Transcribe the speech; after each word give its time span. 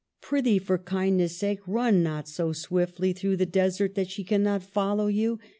Prithee, 0.19 0.57
for 0.57 0.79
kindness' 0.79 1.37
sake, 1.37 1.59
run 1.67 2.01
not 2.01 2.27
so 2.27 2.53
swiftly 2.53 3.13
through 3.13 3.37
the 3.37 3.45
desert 3.45 3.93
that 3.93 4.09
she 4.09 4.23
cannot 4.23 4.63
follow 4.63 5.05
you 5.05 5.37